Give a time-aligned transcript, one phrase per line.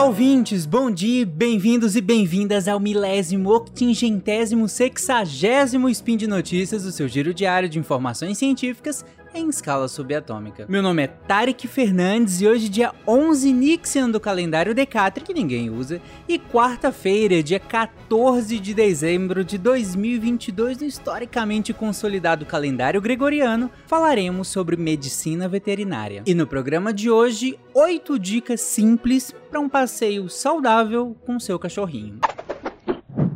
[0.00, 0.64] Olá, ouvintes!
[0.64, 7.34] Bom dia, bem-vindos e bem-vindas ao milésimo, octingentésimo, sexagésimo Spin de Notícias, o seu giro
[7.34, 10.66] diário de informações científicas em escala subatômica.
[10.68, 15.70] Meu nome é Tarek Fernandes e hoje, dia 11 Nixian do calendário Decatri, que ninguém
[15.70, 24.48] usa, e quarta-feira, dia 14 de dezembro de 2022, no historicamente consolidado calendário gregoriano, falaremos
[24.48, 26.22] sobre medicina veterinária.
[26.26, 32.20] E no programa de hoje, 8 dicas simples para um passeio saudável com seu cachorrinho.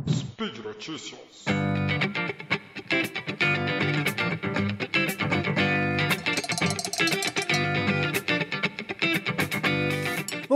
[0.07, 1.45] Speed Notícias.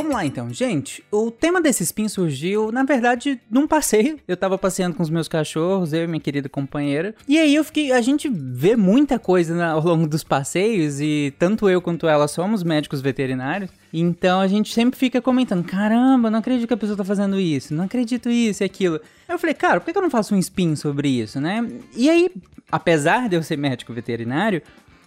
[0.10, 1.04] Vamos lá então, gente.
[1.12, 4.20] O tema desse spin surgiu, na verdade, num passeio.
[4.28, 7.14] Eu tava passeando com os meus cachorros, eu e minha querida companheira.
[7.28, 7.92] E aí eu fiquei.
[7.92, 12.64] A gente vê muita coisa ao longo dos passeios, e tanto eu quanto ela somos
[12.64, 13.70] médicos veterinários.
[13.94, 17.76] Então a gente sempre fica comentando: caramba, não acredito que a pessoa tá fazendo isso,
[17.76, 18.96] não acredito isso e aquilo.
[19.28, 21.64] Aí eu falei, cara, por que eu não faço um spin sobre isso, né?
[21.96, 22.32] E aí,
[22.72, 24.64] apesar de eu ser médico veterinário,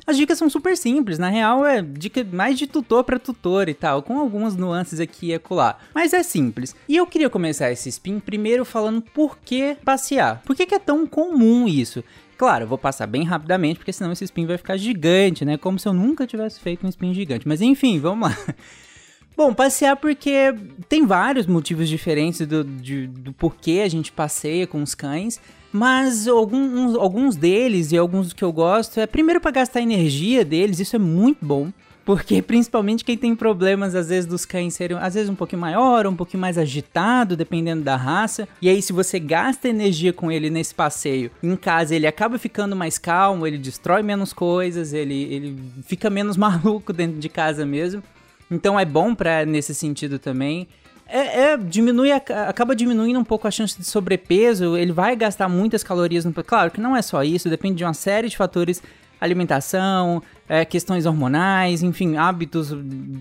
[0.07, 3.75] as dicas são super simples, na real é dica mais de tutor para tutor e
[3.75, 5.79] tal, com algumas nuances aqui e acolá.
[5.95, 6.75] Mas é simples.
[6.89, 10.43] E eu queria começar esse spin primeiro falando por que passear.
[10.45, 12.03] Por que, que é tão comum isso?
[12.37, 15.57] Claro, eu vou passar bem rapidamente, porque senão esse spin vai ficar gigante, né?
[15.57, 17.47] Como se eu nunca tivesse feito um spin gigante.
[17.47, 18.37] Mas enfim, vamos lá.
[19.37, 20.55] Bom, passear porque
[20.89, 25.41] tem vários motivos diferentes do, de, do porquê a gente passeia com os cães.
[25.73, 30.79] Mas alguns, alguns deles e alguns que eu gosto é primeiro para gastar energia deles,
[30.79, 31.73] isso é muito bom.
[32.05, 36.07] Porque principalmente quem tem problemas, às vezes, dos cães serem, às vezes, um pouquinho maior,
[36.07, 38.47] um pouquinho mais agitado, dependendo da raça.
[38.61, 42.77] E aí, se você gasta energia com ele nesse passeio, em casa ele acaba ficando
[42.77, 48.03] mais calmo, ele destrói menos coisas, ele, ele fica menos maluco dentro de casa mesmo.
[48.51, 50.69] Então é bom para nesse sentido também.
[51.15, 55.85] É, é, diminui, acaba diminuindo um pouco a chance de sobrepeso, ele vai gastar muitas
[55.85, 56.33] calorias no.
[56.33, 58.83] Claro que não é só isso, depende de uma série de fatores
[59.21, 62.75] alimentação, é, questões hormonais, enfim, hábitos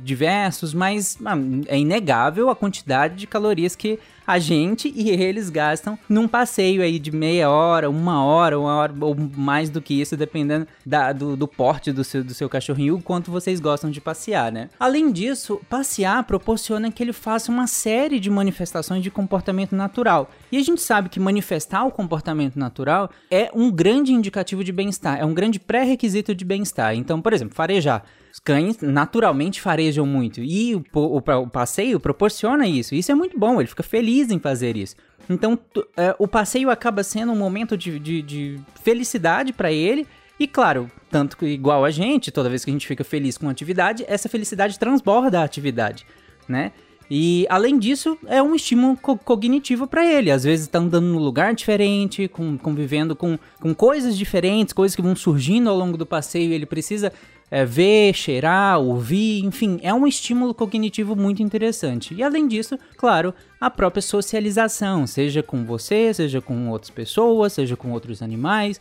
[0.04, 1.36] diversos, mas ah,
[1.68, 7.00] é inegável a quantidade de calorias que a gente e eles gastam num passeio aí
[7.00, 11.36] de meia hora, uma hora, uma hora ou mais do que isso, dependendo da, do,
[11.36, 14.70] do porte do seu, do seu cachorrinho, o quanto vocês gostam de passear, né?
[14.80, 20.30] Além disso, passear proporciona que ele faça uma série de manifestações de comportamento natural.
[20.52, 25.20] E a gente sabe que manifestar o comportamento natural é um grande indicativo de bem-estar,
[25.20, 26.96] é um grande pré-requisito de bem-estar.
[26.96, 28.04] Então, por exemplo, farejar.
[28.32, 32.94] Os cães naturalmente farejam muito e o, o, o, passeio proporciona isso.
[32.94, 34.96] Isso é muito bom, ele fica feliz em fazer isso.
[35.30, 35.58] Então,
[35.98, 40.08] é, o passeio acaba sendo um momento de, de, de felicidade para ele.
[40.40, 43.48] E claro, tanto que igual a gente, toda vez que a gente fica feliz com
[43.48, 46.06] a atividade, essa felicidade transborda a atividade,
[46.48, 46.72] né?
[47.14, 50.32] E além disso, é um estímulo co cognitivo para ele.
[50.32, 55.02] Às vezes está andando num lugar diferente, com, convivendo com, com coisas diferentes, coisas que
[55.02, 56.54] vão surgindo ao longo do passeio.
[56.54, 57.12] Ele precisa
[57.52, 62.14] é, ver, cheirar, ouvir, enfim, é um estímulo cognitivo muito interessante.
[62.14, 67.76] E além disso, claro, a própria socialização, seja com você, seja com outras pessoas, seja
[67.76, 68.80] com outros animais.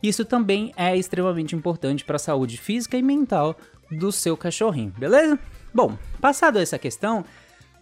[0.00, 3.56] Isso também é extremamente importante para a saúde física e mental
[3.90, 5.36] do seu cachorrinho, beleza?
[5.74, 7.24] Bom, passado essa questão,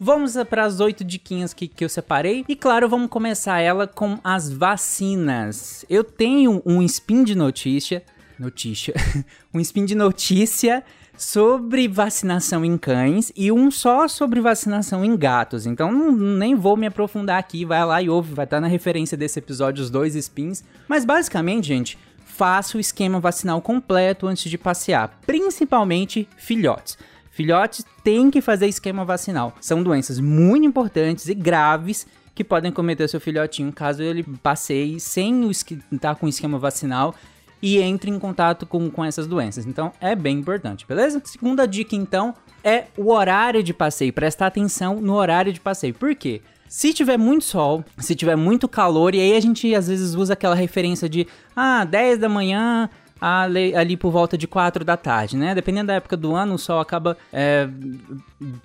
[0.03, 2.43] Vamos para as oito diquinhas que, que eu separei.
[2.49, 5.85] E claro, vamos começar ela com as vacinas.
[5.91, 8.03] Eu tenho um spin de notícia.
[8.39, 8.95] Notícia.
[9.53, 10.83] um spin de notícia
[11.19, 15.67] sobre vacinação em cães e um só sobre vacinação em gatos.
[15.67, 19.19] Então não, nem vou me aprofundar aqui, vai lá e ouve, vai estar na referência
[19.19, 20.65] desse episódio os dois spins.
[20.89, 26.97] Mas basicamente, gente, faça o esquema vacinal completo antes de passear, principalmente filhotes.
[27.31, 29.55] Filhotes têm que fazer esquema vacinal.
[29.61, 35.49] São doenças muito importantes e graves que podem cometer seu filhotinho caso ele passeie sem
[35.51, 37.15] estar tá com esquema vacinal
[37.63, 39.67] e entre em contato com, com essas doenças.
[39.67, 41.21] Então é bem importante, beleza?
[41.25, 42.35] Segunda dica então
[42.65, 44.13] é o horário de passeio.
[44.13, 45.95] Prestar atenção no horário de passeio.
[45.95, 46.41] Por quê?
[46.69, 50.35] Se tiver muito sol, se tiver muito calor, e aí a gente às vezes usa
[50.35, 52.89] aquela referência de ah, 10 da manhã
[53.21, 55.55] ali, por volta de 4 da tarde, né?
[55.55, 57.69] Dependendo da época do ano, o sol acaba é,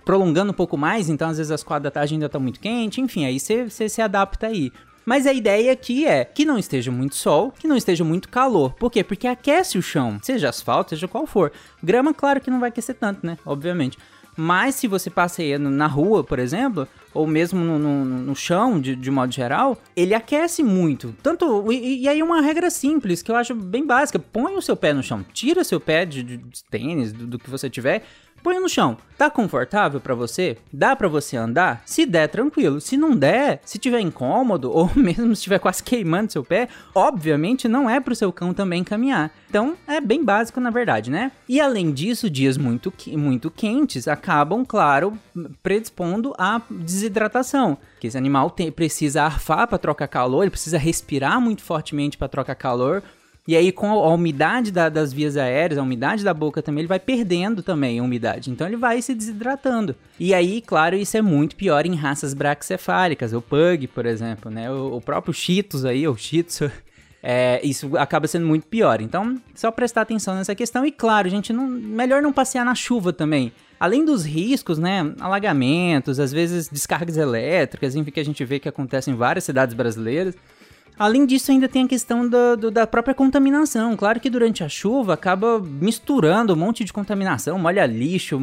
[0.04, 3.02] prolongando um pouco mais, então às vezes às 4 da tarde ainda tá muito quente,
[3.02, 4.72] enfim, aí você se adapta aí.
[5.06, 8.74] Mas a ideia aqui é que não esteja muito sol, que não esteja muito calor.
[8.74, 9.04] Por quê?
[9.04, 11.52] Porque aquece o chão, seja asfalto, seja qual for.
[11.84, 13.38] Grama, claro que não vai aquecer tanto, né?
[13.46, 14.00] Obviamente.
[14.36, 18.96] Mas se você passeia na rua, por exemplo, ou mesmo no, no, no chão, de,
[18.96, 21.16] de, modo geral, ele aquece muito.
[21.24, 21.72] Tanto.
[21.72, 24.94] E, e, aí uma regra simples, que eu acho bem básica: põe o seu pé
[24.94, 28.04] no chão, tira seu pé de, de tênis, do, do, que você tiver.
[28.46, 28.96] Põe no chão.
[29.18, 30.60] Tá confortável para você?
[30.72, 31.82] Dá para você andar?
[31.84, 32.80] Se der, tranquilo.
[32.80, 37.68] Se não der, se tiver incômodo ou mesmo se estiver quase queimando seu pé, obviamente
[37.68, 39.32] não é pro seu cão também caminhar.
[39.50, 41.32] Então, é bem básico na verdade, né?
[41.50, 45.18] E além disso, dias muito, muito quentes acabam, claro,
[45.64, 47.80] predispondo à desidratação.
[48.00, 52.28] Que esse animal tem, precisa arfar para trocar calor, ele precisa respirar muito fortemente para
[52.28, 53.02] trocar calor
[53.48, 56.88] e aí, com a umidade da, das vias aéreas, a umidade da boca também, ele
[56.88, 58.50] vai perdendo também a umidade.
[58.50, 59.96] Então, ele vai se desidratando.
[60.20, 64.72] E aí, claro, isso é muito pior em raças braxcefálicas, o Pug, por exemplo, né?
[64.72, 66.72] O, o próprio Cheetos aí, o Tzu,
[67.22, 69.00] é, isso acaba sendo muito pior.
[69.00, 70.84] Então, só prestar atenção nessa questão.
[70.84, 73.52] E claro, gente, não, melhor não passear na chuva também.
[73.80, 78.70] Além dos riscos, né, alagamentos, às vezes descargas elétricas, enfim, que a gente vê que
[78.70, 80.36] acontecem em várias cidades brasileiras.
[80.98, 83.96] Além disso, ainda tem a questão do, do, da própria contaminação.
[83.98, 88.40] Claro que durante a chuva acaba misturando um monte de contaminação, molha lixo,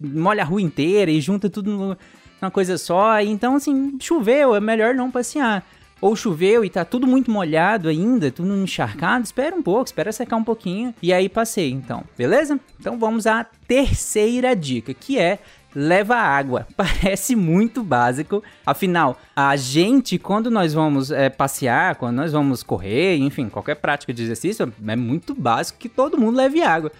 [0.00, 1.96] molha a rua inteira e junta tudo
[2.40, 3.20] numa coisa só.
[3.20, 5.64] Então, assim, choveu, é melhor não passear.
[6.00, 10.36] Ou choveu e tá tudo muito molhado ainda, tudo encharcado, espera um pouco, espera secar
[10.36, 12.58] um pouquinho e aí passei, então, beleza?
[12.78, 15.38] Então vamos à terceira dica, que é
[15.74, 16.66] leva água.
[16.76, 18.42] Parece muito básico.
[18.64, 24.12] Afinal, a gente, quando nós vamos é, passear, quando nós vamos correr, enfim, qualquer prática
[24.12, 26.92] de exercício, é muito básico que todo mundo leve água.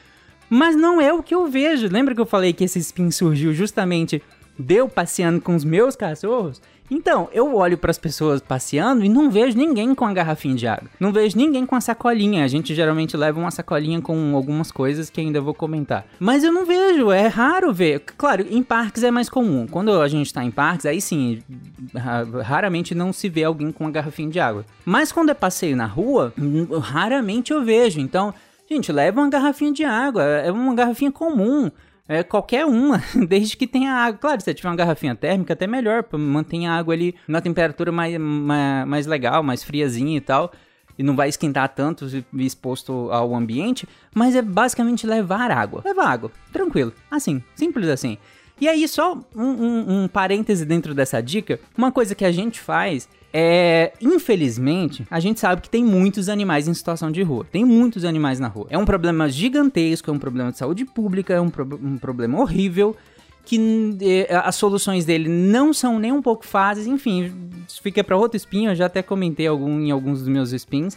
[0.48, 1.88] Mas não é o que eu vejo.
[1.88, 4.22] Lembra que eu falei que esse spin surgiu justamente
[4.58, 6.60] deu passeando com os meus cachorros?
[6.90, 10.66] Então, eu olho para as pessoas passeando e não vejo ninguém com a garrafinha de
[10.66, 10.90] água.
[10.98, 12.44] Não vejo ninguém com a sacolinha.
[12.44, 16.04] A gente geralmente leva uma sacolinha com algumas coisas que ainda vou comentar.
[16.18, 18.00] Mas eu não vejo, é raro ver.
[18.00, 19.66] Claro, em parques é mais comum.
[19.68, 21.42] Quando a gente tá em parques, aí sim,
[22.42, 24.64] raramente não se vê alguém com uma garrafinha de água.
[24.84, 26.34] Mas quando é passeio na rua,
[26.82, 28.00] raramente eu vejo.
[28.00, 28.34] Então,
[28.68, 31.70] gente, leva uma garrafinha de água, é uma garrafinha comum.
[32.10, 34.18] É, qualquer uma, desde que tenha água.
[34.18, 38.18] Claro, se tiver uma garrafinha térmica, até melhor, mantém a água ali na temperatura mais,
[38.18, 40.50] mais, mais legal, mais friazinha e tal.
[40.98, 43.88] E não vai esquentar tanto exposto ao ambiente.
[44.12, 45.82] Mas é basicamente levar água.
[45.84, 46.92] Levar água, tranquilo.
[47.08, 48.18] Assim, simples assim.
[48.60, 51.60] E aí, só um, um, um parêntese dentro dessa dica.
[51.78, 56.66] Uma coisa que a gente faz é, infelizmente, a gente sabe que tem muitos animais
[56.66, 57.46] em situação de rua.
[57.50, 58.66] Tem muitos animais na rua.
[58.70, 62.40] É um problema gigantesco, é um problema de saúde pública, é um, pro, um problema
[62.40, 62.96] horrível
[63.44, 67.32] que é, as soluções dele não são nem um pouco fáceis, enfim,
[67.82, 70.96] fica para outro espinho, eu já até comentei algum, em alguns dos meus spins.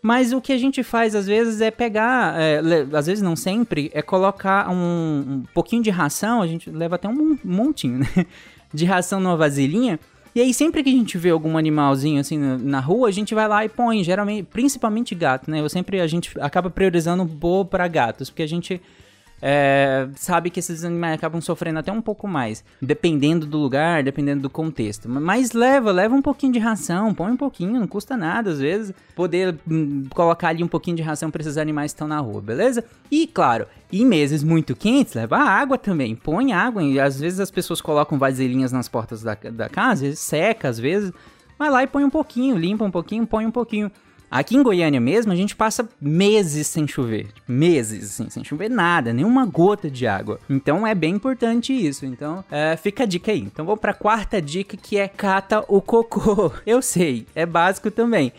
[0.00, 2.60] Mas o que a gente faz às vezes é pegar, é,
[2.92, 7.08] às vezes não sempre, é colocar um, um, pouquinho de ração, a gente leva até
[7.08, 8.06] um montinho, né?
[8.74, 9.98] De ração numa vasilhinha
[10.36, 13.48] e aí, sempre que a gente vê algum animalzinho assim na, rua, a gente vai
[13.48, 15.62] lá e põe, geralmente, principalmente gato, né?
[15.62, 18.78] Eu sempre a gente acaba priorizando boa para gatos, porque a gente
[19.40, 24.42] é, sabe que esses animais acabam sofrendo até um pouco mais, dependendo do lugar, dependendo
[24.42, 25.08] do contexto.
[25.08, 28.94] Mas leva, leva um pouquinho de ração, põe um pouquinho, não custa nada às vezes,
[29.14, 32.40] poder hum, colocar ali um pouquinho de ração para esses animais que estão na rua,
[32.40, 32.84] beleza?
[33.10, 37.50] E claro, em meses muito quentes, leva água também, põe água, e às vezes as
[37.50, 41.12] pessoas colocam vasilhinhas nas portas da, da casa, seca às vezes,
[41.58, 43.90] vai lá e põe um pouquinho, limpa um pouquinho, põe um pouquinho.
[44.30, 47.28] Aqui em Goiânia mesmo, a gente passa meses sem chover.
[47.46, 50.40] Meses, assim, sem chover nada, nenhuma gota de água.
[50.48, 52.04] Então é bem importante isso.
[52.04, 53.40] Então é, fica a dica aí.
[53.40, 56.52] Então vou pra quarta dica que é cata o cocô.
[56.66, 58.32] Eu sei, é básico também.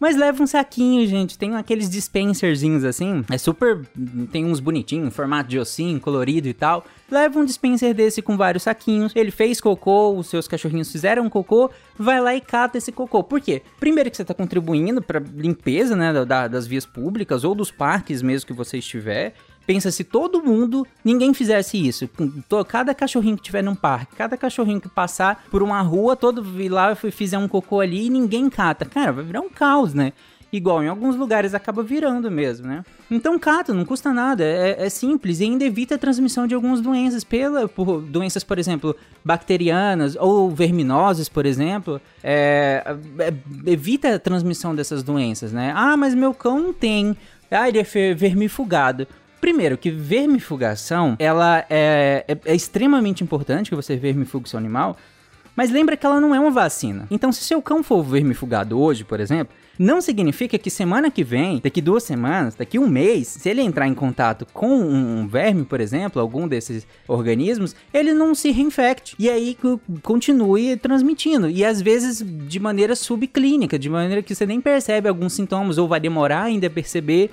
[0.00, 1.36] Mas leva um saquinho, gente.
[1.36, 3.24] Tem aqueles dispenserzinhos assim.
[3.30, 3.84] É super.
[4.30, 6.84] Tem uns bonitinhos, formato de ossinho, colorido e tal.
[7.10, 9.12] Leva um dispenser desse com vários saquinhos.
[9.16, 11.70] Ele fez cocô, os seus cachorrinhos fizeram cocô.
[11.98, 13.24] Vai lá e cata esse cocô.
[13.24, 13.62] Por quê?
[13.80, 18.22] Primeiro que você tá contribuindo pra limpeza, né, da, das vias públicas ou dos parques
[18.22, 19.34] mesmo que você estiver.
[19.68, 22.08] Pensa se todo mundo, ninguém fizesse isso.
[22.66, 26.94] Cada cachorrinho que tiver num parque, cada cachorrinho que passar por uma rua, todo lá
[26.94, 28.86] fizer um cocô ali e ninguém cata.
[28.86, 30.14] Cara, vai virar um caos, né?
[30.50, 32.82] Igual em alguns lugares acaba virando mesmo, né?
[33.10, 36.80] Então cata, não custa nada, é, é, simples e ainda evita a transmissão de algumas
[36.80, 42.82] doenças, pela, por doenças, por exemplo, bacterianas ou verminosas, por exemplo, é,
[43.18, 43.34] é,
[43.70, 45.74] evita a transmissão dessas doenças, né?
[45.76, 47.14] Ah, mas meu cão não tem,
[47.50, 49.06] ah, ele é vermifugado.
[49.40, 54.96] Primeiro, que vermifugação, ela é, é, é extremamente importante que você vermifugue seu animal,
[55.58, 57.08] mas lembra que ela não é uma vacina.
[57.10, 61.60] Então, se seu cão for vermifugado hoje, por exemplo, não significa que semana que vem,
[61.60, 65.80] daqui duas semanas, daqui um mês, se ele entrar em contato com um verme, por
[65.80, 69.16] exemplo, algum desses organismos, ele não se reinfecte.
[69.18, 69.56] E aí
[70.02, 71.50] continue transmitindo.
[71.50, 75.88] E às vezes de maneira subclínica, de maneira que você nem percebe alguns sintomas ou
[75.88, 77.32] vai demorar ainda a perceber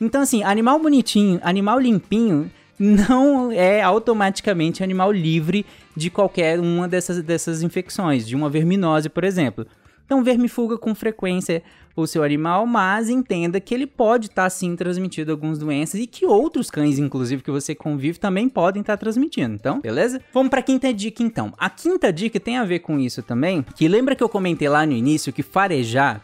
[0.00, 5.64] então, assim, animal bonitinho, animal limpinho, não é automaticamente animal livre
[5.96, 9.66] de qualquer uma dessas, dessas infecções, de uma verminose, por exemplo.
[10.04, 11.62] Então, vermifuga com frequência
[11.96, 16.06] o seu animal, mas entenda que ele pode estar tá, sim transmitindo algumas doenças e
[16.06, 19.54] que outros cães, inclusive, que você convive, também podem estar tá transmitindo.
[19.54, 20.20] Então, beleza?
[20.32, 21.52] Vamos para a quinta dica, então.
[21.56, 24.84] A quinta dica tem a ver com isso também, que lembra que eu comentei lá
[24.84, 26.20] no início que farejar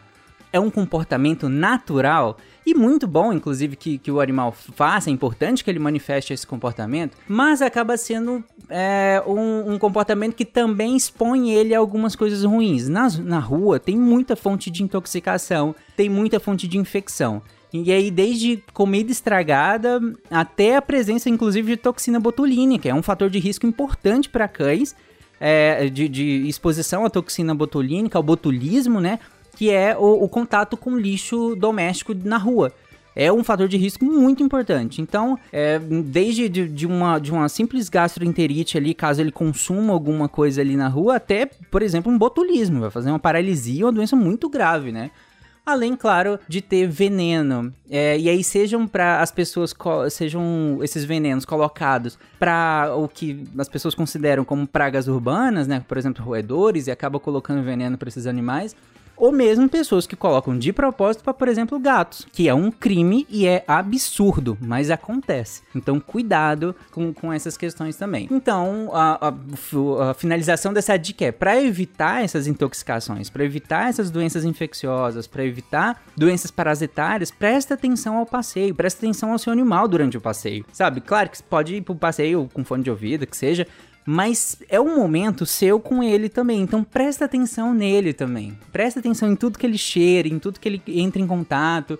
[0.51, 5.63] é um comportamento natural e muito bom, inclusive, que, que o animal faça, é importante
[5.63, 11.51] que ele manifeste esse comportamento, mas acaba sendo é, um, um, comportamento que também expõe
[11.51, 12.87] ele a algumas coisas ruins.
[12.87, 17.41] Na, na rua tem muita fonte de intoxicação, tem muita fonte de infecção.
[17.73, 23.31] E aí, desde comida estragada até a presença, inclusive, de toxina botulínica, é um fator
[23.31, 24.95] de risco importante para cães.
[25.45, 29.19] É, de, de, exposição à toxina botulínica, ao botulismo, né?
[29.55, 32.71] Que é o, o contato com lixo doméstico na rua
[33.15, 35.01] é um fator de risco muito importante.
[35.01, 40.27] Então, é, desde de, de, uma, de uma simples gastroenterite ali, caso ele consuma alguma
[40.27, 44.15] coisa ali na rua, até, por exemplo, um botulismo, vai fazer uma paralisia, uma doença
[44.15, 45.11] muito grave, né?
[45.65, 47.73] Além, claro, de ter veneno.
[47.89, 49.73] É, e aí sejam para as pessoas,
[50.11, 55.81] sejam esses venenos colocados para o que as pessoas consideram como pragas urbanas, né?
[55.87, 58.75] Por exemplo, roedores, e acaba colocando veneno para esses animais
[59.15, 63.25] ou mesmo pessoas que colocam de propósito para, por exemplo, gatos, que é um crime
[63.29, 65.61] e é absurdo, mas acontece.
[65.75, 68.27] Então, cuidado com, com essas questões também.
[68.31, 74.09] Então, a, a, a finalização dessa dica é para evitar essas intoxicações, para evitar essas
[74.09, 79.87] doenças infecciosas, para evitar doenças parasitárias, presta atenção ao passeio, presta atenção ao seu animal
[79.87, 81.01] durante o passeio, sabe?
[81.01, 83.67] Claro que pode ir pro passeio com fone de ouvido, que seja,
[84.05, 86.61] mas é um momento seu com ele também.
[86.61, 88.57] Então presta atenção nele também.
[88.71, 91.97] Presta atenção em tudo que ele cheira, em tudo que ele entra em contato,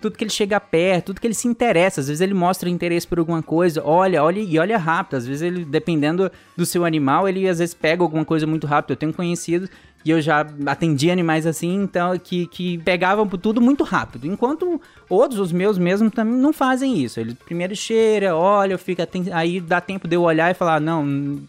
[0.00, 2.00] tudo que ele chega perto, tudo que ele se interessa.
[2.00, 5.16] Às vezes ele mostra interesse por alguma coisa, olha, olha e olha rápido.
[5.16, 8.90] Às vezes ele, dependendo do seu animal, ele às vezes pega alguma coisa muito rápido.
[8.90, 9.68] Eu tenho conhecidos
[10.06, 14.24] e eu já atendi animais assim, então, que, que pegavam tudo muito rápido.
[14.24, 17.18] Enquanto outros, os meus mesmo, também não fazem isso.
[17.18, 19.08] Ele primeiro cheira, olha, fica.
[19.32, 21.40] Aí dá tempo de eu olhar e falar, não,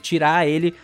[0.00, 0.76] tirar ele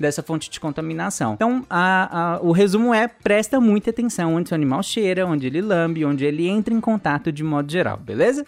[0.00, 1.34] dessa fonte de contaminação.
[1.34, 5.60] Então, a, a, o resumo é: presta muita atenção onde seu animal cheira, onde ele
[5.60, 8.46] lambe, onde ele entra em contato de modo geral, beleza?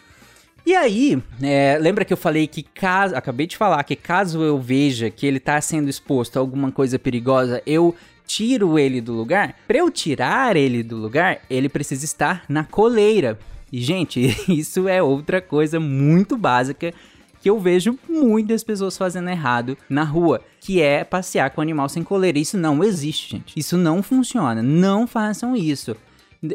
[0.67, 3.15] E aí, é, lembra que eu falei que caso.
[3.15, 6.99] Acabei de falar que caso eu veja que ele está sendo exposto a alguma coisa
[6.99, 7.95] perigosa, eu
[8.27, 13.39] tiro ele do lugar, para eu tirar ele do lugar, ele precisa estar na coleira.
[13.71, 16.95] E, gente, isso é outra coisa muito básica
[17.43, 21.91] que eu vejo muitas pessoas fazendo errado na rua, que é passear com o animal
[21.91, 22.39] sem coleira.
[22.39, 23.61] Isso não existe, gente.
[23.61, 24.63] Isso não funciona.
[24.63, 25.95] Não façam isso.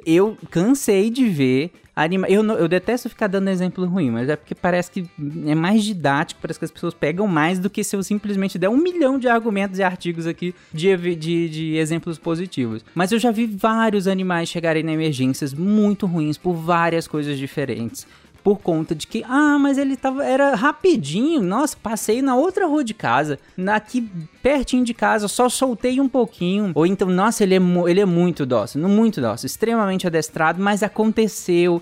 [0.06, 2.28] Eu cansei de ver anima...
[2.28, 5.06] Eu, eu detesto ficar dando exemplo ruim, mas é porque parece que
[5.46, 8.70] é mais didático, parece que as pessoas pegam mais do que se eu simplesmente der
[8.70, 12.84] um milhão de argumentos e artigos aqui de, de, de exemplos positivos.
[12.94, 18.08] Mas eu já vi vários animais chegarem na emergências muito ruins por várias coisas diferentes
[18.44, 22.84] por conta de que, ah, mas ele tava, era rapidinho, nossa, passei na outra rua
[22.84, 24.10] de casa, aqui
[24.42, 28.46] pertinho de casa, só soltei um pouquinho, ou então, nossa, ele é, ele é muito
[28.46, 31.82] dócil, muito dócil, extremamente adestrado, mas aconteceu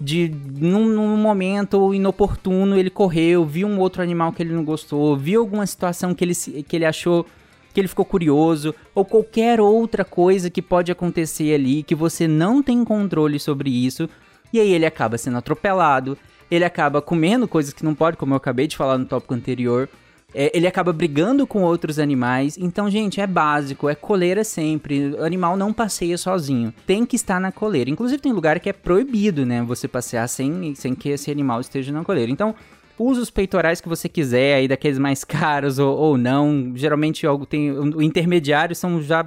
[0.00, 5.16] de num, num, momento inoportuno ele correu, viu um outro animal que ele não gostou,
[5.16, 7.26] viu alguma situação que ele, que ele achou
[7.74, 12.62] que ele ficou curioso, ou qualquer outra coisa que pode acontecer ali que você não
[12.62, 14.08] tem controle sobre isso,
[14.52, 16.16] e aí ele acaba sendo atropelado,
[16.50, 19.88] ele acaba comendo coisas que não pode, como eu acabei de falar no tópico anterior.
[20.34, 22.58] É, ele acaba brigando com outros animais.
[22.58, 25.14] Então, gente, é básico, é coleira sempre.
[25.14, 26.72] O animal não passeia sozinho.
[26.86, 27.88] Tem que estar na coleira.
[27.88, 29.62] Inclusive, tem lugar que é proibido, né?
[29.62, 32.30] Você passear sem, sem que esse animal esteja na coleira.
[32.30, 32.54] Então,
[32.98, 36.72] use os peitorais que você quiser, aí daqueles mais caros ou, ou não.
[36.74, 37.70] Geralmente, algo tem.
[37.70, 39.24] O intermediário são já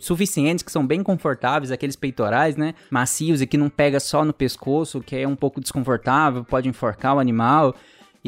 [0.00, 2.74] suficientes, que são bem confortáveis, aqueles peitorais, né?
[2.90, 7.16] Macios e que não pega só no pescoço, que é um pouco desconfortável, pode enforcar
[7.16, 7.74] o animal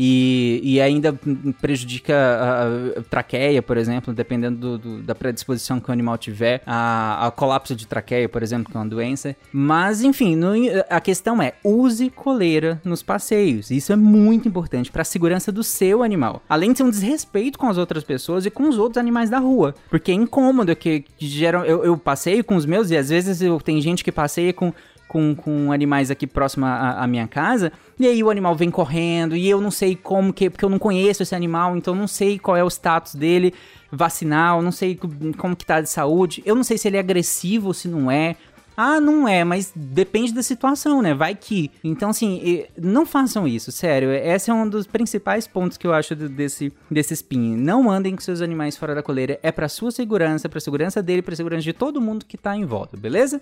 [0.01, 1.13] e, e ainda
[1.61, 6.63] prejudica a, a traqueia, por exemplo, dependendo do, do, da predisposição que o animal tiver,
[6.65, 9.35] a, a, colapso de traqueia, por exemplo, que é uma doença.
[9.53, 10.53] Mas, enfim, no,
[10.89, 13.73] a questão é, use coleira nos passeios.
[13.73, 16.43] Isso é muito importante para a segurança do seu animal.
[16.49, 19.41] Além de ser um desrespeito com as outras pessoas e com os outros animais da
[19.41, 19.75] rua.
[19.91, 21.65] Porque é incômodo que, que geram...
[21.65, 24.73] Eu, eu passeio com os meus e às vezes eu, tem gente que passeia com
[25.09, 29.49] com, com animais aqui próximo à, minha casa, e aí o animal vem correndo, e
[29.49, 32.57] eu não sei como que, porque eu não conheço esse animal, então não sei qual
[32.57, 33.53] é o status dele
[33.91, 34.97] vacinal, não sei
[35.37, 38.11] como que tá de saúde, eu não sei se ele é agressivo ou se não
[38.11, 38.37] é,
[38.81, 41.13] Ah, não é, mas depende da situação, né?
[41.13, 41.69] Vai que.
[41.83, 44.13] Então, assim, não façam isso, sério.
[44.13, 47.57] Esse é um dos principais pontos que eu acho desse, desse spin.
[47.57, 49.37] Não andem com seus animais fora da coleira.
[49.43, 52.65] É pra sua segurança, pra segurança dele, pra segurança de todo mundo que tá em
[52.65, 53.41] volta, beleza?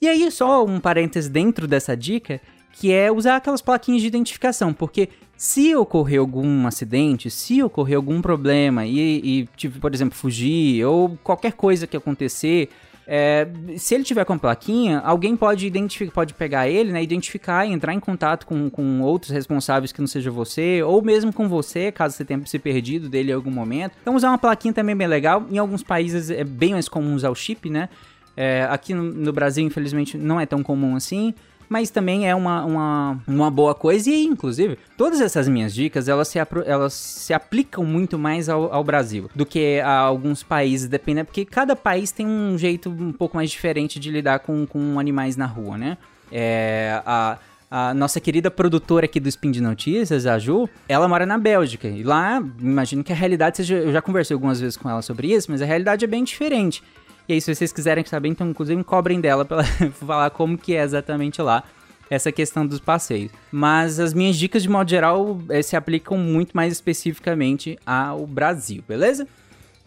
[0.00, 2.40] E aí, só um parênteses dentro dessa dica,
[2.72, 8.20] que é usar aquelas plaquinhas de identificação, porque se ocorrer algum acidente, se ocorrer algum
[8.20, 12.68] problema e, e tipo, por exemplo, fugir ou qualquer coisa que acontecer,
[13.06, 17.64] é, se ele tiver com a plaquinha, alguém pode identificar, pode pegar ele, né, identificar
[17.64, 21.48] e entrar em contato com, com outros responsáveis que não seja você, ou mesmo com
[21.48, 23.92] você, caso você tenha se perdido dele em algum momento.
[24.02, 25.46] Então usar uma plaquinha também é bem legal.
[25.50, 27.88] Em alguns países é bem mais comum usar o chip, né?
[28.36, 31.34] É, aqui no, no Brasil, infelizmente, não é tão comum assim
[31.68, 34.10] mas também é uma, uma, uma boa coisa.
[34.10, 38.84] E, inclusive, todas essas minhas dicas, elas se, elas se aplicam muito mais ao, ao
[38.84, 43.36] Brasil do que a alguns países, depende, porque cada país tem um jeito um pouco
[43.36, 45.98] mais diferente de lidar com, com animais na rua, né?
[46.30, 47.38] É, a,
[47.70, 51.88] a nossa querida produtora aqui do Spin de Notícias, a Ju, ela mora na Bélgica.
[51.88, 53.76] E lá, imagino que a realidade seja.
[53.76, 56.82] Eu já conversei algumas vezes com ela sobre isso, mas a realidade é bem diferente.
[57.28, 60.74] E aí, se vocês quiserem saber, então, inclusive, cobrem dela pra ela falar como que
[60.74, 61.64] é exatamente lá
[62.08, 63.32] essa questão dos passeios.
[63.50, 68.82] Mas as minhas dicas, de modo geral, é, se aplicam muito mais especificamente ao Brasil,
[68.86, 69.26] beleza?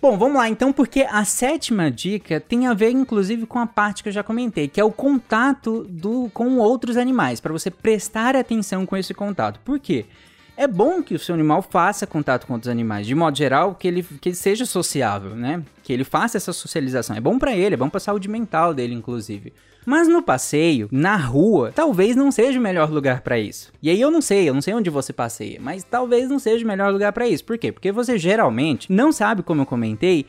[0.01, 4.01] Bom, vamos lá então, porque a sétima dica tem a ver inclusive com a parte
[4.01, 8.33] que eu já comentei, que é o contato do, com outros animais, para você prestar
[8.33, 9.59] atenção com esse contato.
[9.59, 10.05] Por quê?
[10.59, 13.87] É bom que o seu animal faça contato com outros animais, de modo geral, que
[13.87, 15.63] ele, que ele seja sociável, né?
[15.81, 17.15] Que ele faça essa socialização.
[17.15, 19.53] É bom para ele, é bom para a saúde mental dele, inclusive.
[19.85, 23.71] Mas no passeio, na rua, talvez não seja o melhor lugar para isso.
[23.81, 26.65] E aí eu não sei, eu não sei onde você passeia, mas talvez não seja
[26.65, 27.45] o melhor lugar para isso.
[27.45, 27.71] Por quê?
[27.71, 30.25] Porque você geralmente não sabe, como eu comentei,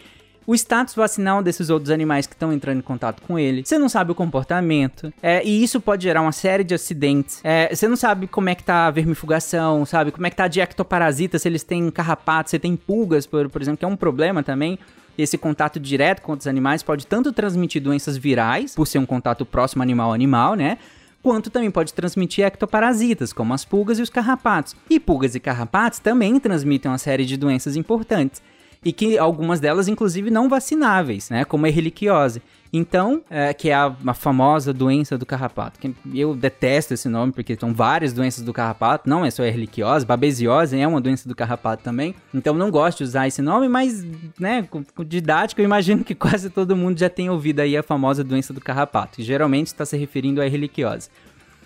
[0.46, 3.62] o status vacinal desses outros animais que estão entrando em contato com ele.
[3.64, 5.12] Você não sabe o comportamento.
[5.22, 7.40] É, e isso pode gerar uma série de acidentes.
[7.44, 10.10] É, você não sabe como é que tá a vermifugação, sabe?
[10.10, 13.62] Como é que tá de ectoparasita, se eles têm carrapatos, se tem pulgas, por, por
[13.62, 14.78] exemplo, que é um problema também.
[15.18, 19.44] Esse contato direto com outros animais pode tanto transmitir doenças virais, por ser um contato
[19.44, 20.78] próximo animal-animal, né?
[21.22, 24.74] quanto também pode transmitir ectoparasitas, como as pulgas e os carrapatos.
[24.88, 28.42] E pulgas e carrapatos também transmitem uma série de doenças importantes
[28.84, 31.44] e que algumas delas, inclusive, não vacináveis, né?
[31.44, 32.42] Como a erliquiose.
[32.72, 35.78] Então, é, que é a, a, famosa doença do carrapato.
[35.78, 40.06] Que eu detesto esse nome porque são várias doenças do carrapato, não é só erliquiose,
[40.06, 42.14] babesiose é uma doença do carrapato também.
[42.32, 44.06] Então, não gosto de usar esse nome, mas,
[44.38, 47.82] né, com, com didático, eu imagino que quase todo mundo já tem ouvido aí a
[47.82, 51.10] famosa doença do carrapato, que geralmente está se referindo à erliquiose.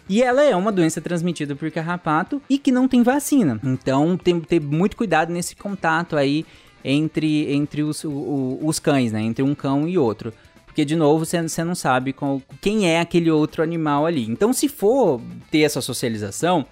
[0.08, 3.58] E ela é uma doença transmitida por carrapato e que não tem vacina.
[3.62, 6.44] Então, tem que ter muito cuidado nesse contato aí
[6.84, 9.22] entre, entre os, o, os cães, né?
[9.22, 10.32] Entre um cão e outro.
[10.66, 14.28] Porque, de novo, você não sabe qual, quem é aquele outro animal ali.
[14.28, 15.20] Então, se for
[15.50, 16.66] ter essa socialização,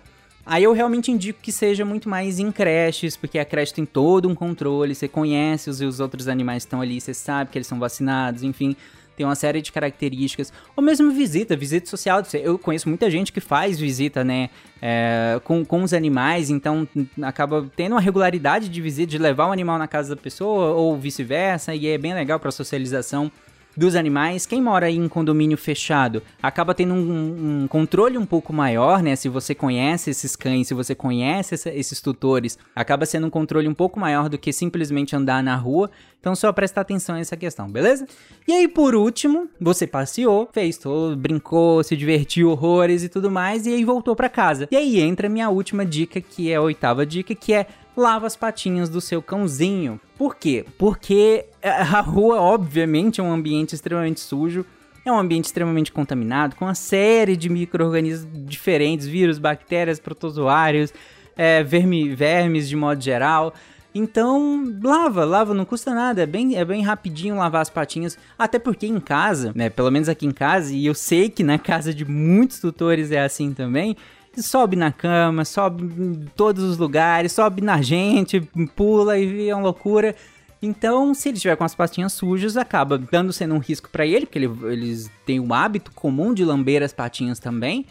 [0.45, 4.29] aí eu realmente indico que seja muito mais em creches, porque a creche tem todo
[4.29, 7.69] um controle, você conhece os, os outros animais que estão ali, você sabe que eles
[7.69, 8.77] são vacinados, enfim
[9.17, 10.53] tem uma série de características.
[10.77, 12.23] Ou mesmo visita, visita social.
[12.35, 14.51] Eu conheço muita gente que faz visita, né?
[14.81, 16.89] É, com, com os animais, então
[17.23, 20.99] acaba tendo uma regularidade de visita, de levar o animal na casa da pessoa, ou
[20.99, 23.31] vice-versa, e é bem legal para socialização
[23.77, 24.47] dos animais.
[24.47, 29.17] Quem mora em condomínio fechado acaba tendo um, um, controle um pouco maior, né?
[29.17, 33.69] Se você conhece esses cães, se você conhece essa, esses tutores, acaba sendo um controle
[33.69, 35.91] um pouco maior do que simplesmente andar na rua.
[36.21, 38.07] Então só presta atenção nessa questão, beleza?
[38.47, 43.67] E aí por último, você passeou, fez todo, brincou, se divertiu horrores e tudo mais,
[43.67, 44.69] e aí voltou para casa.
[44.71, 48.37] E aí entra minha última dica, que é a oitava dica, que é lava as
[48.37, 50.01] patinhas do seu cãozinho.
[50.17, 50.65] Por quê?
[50.79, 54.65] Porque a rua, obviamente, é um ambiente extremamente sujo.
[55.05, 60.95] É um ambiente extremamente contaminado, com uma série de micro-organismos diferentes, vírus, bactérias, protozoários,
[61.37, 63.53] é, verme, vermes de modo geral.
[63.95, 68.59] Então, lava, lava, não custa nada, é bem, é bem rapidinho lavar as patinhas, até
[68.59, 71.93] porque em casa, né, pelo menos aqui em casa, e eu sei que na casa
[71.93, 73.97] de muitos tutores é assim também,
[74.41, 78.41] sobe na cama, sobe em todos os lugares, sobe na gente,
[78.75, 80.15] pula e é uma loucura.
[80.63, 84.27] Então, se ele estiver com as patinhas sujas, acaba dando sendo um risco para ele,
[84.27, 87.85] porque ele, eles têm o hábito comum de lamber as patinhas também.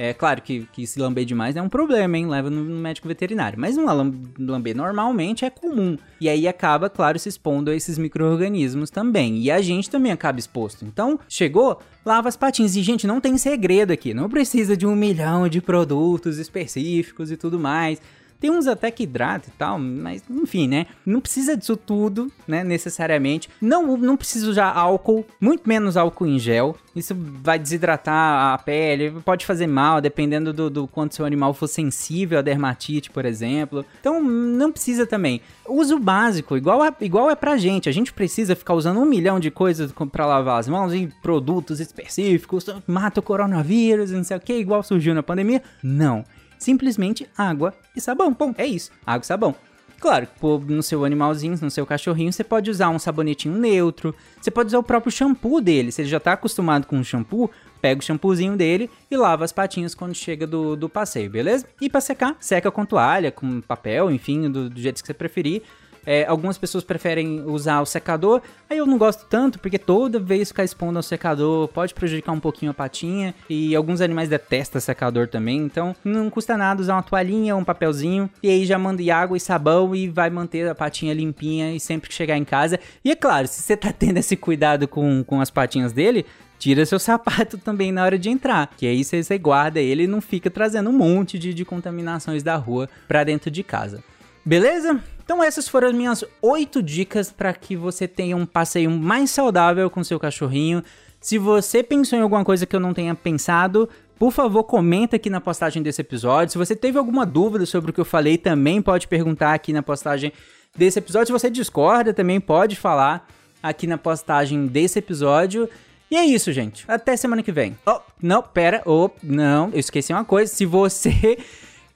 [0.00, 2.28] É claro que, que se lamber demais é um problema, hein?
[2.28, 3.58] Leva no, no médico veterinário.
[3.58, 5.98] Mas uma lamber normalmente é comum.
[6.20, 9.38] E aí acaba, claro, se expondo a esses micro-organismos também.
[9.38, 10.84] E a gente também acaba exposto.
[10.84, 12.76] Então, chegou, lava as patinhas.
[12.76, 14.14] E, gente, não tem segredo aqui.
[14.14, 18.00] Não precisa de um milhão de produtos específicos e tudo mais.
[18.40, 20.86] Tem uns até que hidrata e tal, mas enfim, né?
[21.04, 22.62] Não precisa disso tudo, né?
[22.62, 23.48] Necessariamente.
[23.60, 26.76] Não, não precisa usar álcool, muito menos álcool em gel.
[26.94, 31.68] Isso vai desidratar a pele, pode fazer mal, dependendo do, do quanto seu animal for
[31.68, 33.84] sensível a dermatite, por exemplo.
[34.00, 35.40] Então, não precisa também.
[35.66, 37.88] Uso básico, igual, a, igual é pra gente.
[37.88, 41.80] A gente precisa ficar usando um milhão de coisas para lavar as mãos em produtos
[41.80, 45.62] específicos, mata o coronavírus, não sei o que, igual surgiu na pandemia.
[45.82, 46.24] Não.
[46.58, 48.34] Simplesmente água e sabão.
[48.36, 48.90] Bom, é isso.
[49.06, 49.54] Água e sabão.
[50.00, 50.28] Claro,
[50.68, 54.14] no seu animalzinho, no seu cachorrinho, você pode usar um sabonetinho neutro.
[54.40, 55.90] Você pode usar o próprio shampoo dele.
[55.90, 59.52] Se ele já está acostumado com o shampoo, pega o shampoozinho dele e lava as
[59.52, 61.66] patinhas quando chega do, do passeio, beleza?
[61.80, 65.62] E para secar, seca com toalha, com papel, enfim, do, do jeito que você preferir.
[66.06, 70.48] É, algumas pessoas preferem usar o secador, aí eu não gosto tanto, porque toda vez
[70.48, 75.28] ficar expondo ao secador pode prejudicar um pouquinho a patinha, e alguns animais detestam secador
[75.28, 79.36] também, então não custa nada usar uma toalhinha, um papelzinho, e aí já manda água
[79.36, 82.78] e sabão e vai manter a patinha limpinha e sempre que chegar em casa.
[83.04, 86.26] E é claro, se você tá tendo esse cuidado com, com as patinhas dele,
[86.58, 90.20] tira seu sapato também na hora de entrar, que aí você, guarda ele e não
[90.20, 94.02] fica trazendo um monte de, de contaminações da rua para dentro de casa.
[94.44, 95.02] Beleza?
[95.28, 99.90] Então essas foram as minhas oito dicas para que você tenha um passeio mais saudável
[99.90, 100.82] com seu cachorrinho.
[101.20, 105.28] Se você pensou em alguma coisa que eu não tenha pensado, por favor, comenta aqui
[105.28, 106.52] na postagem desse episódio.
[106.52, 109.82] Se você teve alguma dúvida sobre o que eu falei, também pode perguntar aqui na
[109.82, 110.32] postagem
[110.74, 111.26] desse episódio.
[111.26, 113.28] Se você discorda, também pode falar
[113.62, 115.68] aqui na postagem desse episódio.
[116.10, 116.86] E é isso, gente.
[116.88, 117.76] Até semana que vem.
[117.86, 118.80] Oh, não, pera.
[118.86, 120.50] Oh, não, eu esqueci uma coisa.
[120.50, 121.36] Se você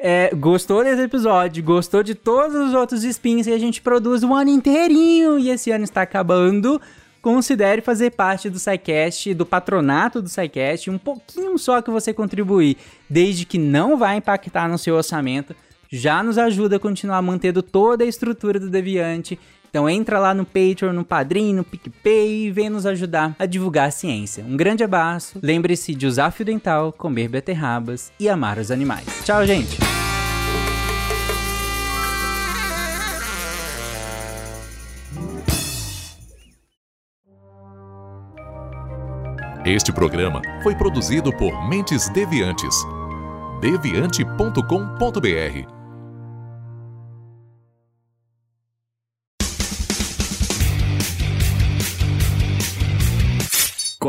[0.05, 4.35] é, gostou desse episódio, gostou de todos os outros spins que a gente produz o
[4.35, 5.38] ano inteirinho.
[5.38, 6.81] E esse ano está acabando,
[7.23, 12.77] considere fazer parte do SciCast, do patronato do SciCast, um pouquinho só que você contribuir,
[13.09, 15.55] desde que não vai impactar no seu orçamento,
[15.88, 19.38] já nos ajuda a continuar mantendo toda a estrutura do Deviante.
[19.72, 23.88] Então entra lá no Patreon, no Padrim, no PicPay e vem nos ajudar a divulgar
[23.88, 24.44] a ciência.
[24.44, 29.06] Um grande abraço, lembre-se de usar fio dental, comer beterrabas e amar os animais.
[29.24, 29.78] Tchau, gente!
[39.64, 42.76] Este programa foi produzido por Mentes Deviantes.
[43.62, 45.82] deviante.com.br